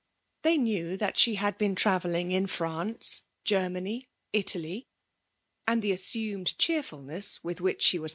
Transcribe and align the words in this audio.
They 0.41 0.57
knew 0.57 0.97
that 0.97 1.15
she 1.19 1.35
had 1.35 1.59
been, 1.59 1.75
travelling 1.75 2.31
in. 2.31 2.47
France, 2.47 3.27
Germany, 3.43 4.09
Italy;— 4.33 4.87
and 5.67 5.83
the 5.83 5.91
assumed 5.91 6.55
cheexfiilness 6.57 7.43
with 7.43 7.61
which 7.61 7.83
she 7.83 7.99
was. 7.99 8.09